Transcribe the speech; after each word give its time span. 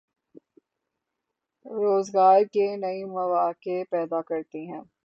روزگار 1.65 2.41
کے 2.53 2.75
نئے 2.77 3.03
مواقع 3.07 3.81
پیدا 3.91 4.21
کرتی 4.21 4.69
ہے۔ 4.71 4.79